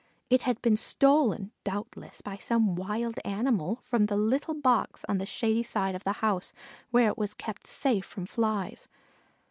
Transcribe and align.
It 0.31 0.41
had 0.41 0.59
been 0.63 0.77
stolen, 0.77 1.51
doubtless 1.63 2.21
by 2.23 2.35
some 2.37 2.75
wild 2.75 3.19
animal, 3.23 3.75
from 3.83 4.07
the 4.07 4.17
little 4.17 4.55
box 4.55 5.05
on 5.07 5.19
the 5.19 5.27
shady 5.27 5.61
side 5.61 5.93
of 5.93 6.05
the 6.05 6.13
house, 6.25 6.53
where 6.89 7.09
it 7.09 7.19
was 7.19 7.35
kept 7.35 7.67
safe 7.67 8.03
from 8.07 8.25
flies. 8.25 8.87